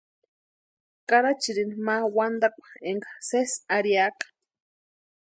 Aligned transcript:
Karachirini 1.07 1.75
ma 1.85 1.95
wantakwa 2.15 2.69
énka 2.89 3.11
sési 3.27 3.57
arhiaka. 3.75 4.27